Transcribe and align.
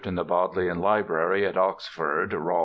in 0.07 0.15
the 0.15 0.23
Bodleian 0.23 0.79
Library 0.79 1.45
at 1.45 1.55
Oxford 1.55 2.31
(Rawl. 2.31 2.59